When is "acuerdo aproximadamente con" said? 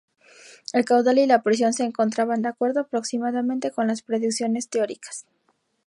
2.49-3.85